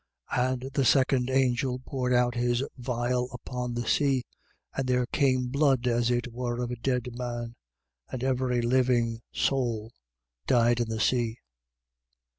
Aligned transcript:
16:3. 0.31 0.51
And 0.51 0.71
the 0.73 0.83
second 0.83 1.29
angel 1.29 1.77
poured 1.85 2.11
out 2.11 2.33
his 2.33 2.63
vial 2.75 3.29
upon 3.31 3.75
the 3.75 3.87
sea. 3.87 4.23
And 4.75 4.87
there 4.87 5.05
came 5.05 5.49
blood 5.49 5.85
as 5.85 6.09
it 6.09 6.33
were 6.33 6.59
of 6.63 6.71
a 6.71 6.75
dead 6.75 7.09
man: 7.11 7.53
and 8.11 8.23
every 8.23 8.63
living 8.63 9.21
soul 9.31 9.91
died 10.47 10.79
in 10.79 10.89
the 10.89 10.99
sea. 10.99 11.37